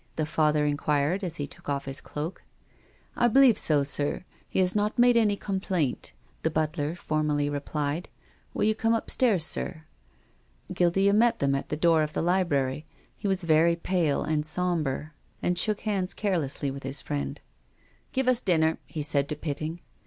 the 0.15 0.25
Father 0.25 0.65
inquired 0.65 1.23
as 1.23 1.35
he 1.35 1.45
took 1.45 1.69
off 1.69 1.85
his 1.85 2.01
cloak." 2.01 2.41
I 3.15 3.27
believe 3.27 3.59
so, 3.59 3.83
sir. 3.83 4.25
He 4.49 4.57
has 4.57 4.75
not 4.75 4.97
made 4.97 5.15
any 5.15 5.35
com 5.35 5.59
plaint," 5.59 6.13
the 6.41 6.49
butler 6.49 6.95
formally 6.95 7.49
replied. 7.51 8.09
"Will 8.51 8.63
you 8.63 8.73
come 8.73 8.95
upstairs, 8.95 9.45
sir?" 9.45 9.83
Guildea 10.73 11.13
met 11.13 11.37
them 11.37 11.53
at 11.53 11.69
the 11.69 11.77
door 11.77 12.01
of 12.01 12.13
the 12.13 12.23
library. 12.23 12.87
He 13.15 13.27
was 13.27 13.43
very 13.43 13.75
pale 13.75 14.23
and 14.23 14.43
sombre, 14.43 15.11
and 15.39 15.55
shook 15.55 15.81
hands 15.81 16.15
carelessly 16.15 16.71
with 16.71 16.81
his 16.81 16.99
friend." 16.99 17.39
Give 18.11 18.27
us 18.27 18.41
dinner," 18.41 18.79
he 18.87 19.03
said 19.03 19.29
to 19.29 19.35
Pitting. 19.35 19.81